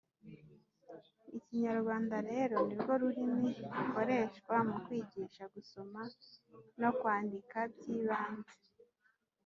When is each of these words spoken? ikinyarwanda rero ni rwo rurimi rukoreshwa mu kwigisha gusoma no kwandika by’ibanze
ikinyarwanda 1.37 2.15
rero 2.31 2.55
ni 2.65 2.73
rwo 2.81 2.93
rurimi 3.01 3.49
rukoreshwa 3.75 4.55
mu 4.69 4.75
kwigisha 4.83 5.43
gusoma 5.55 6.01
no 6.81 6.89
kwandika 6.99 7.57
by’ibanze 7.73 8.55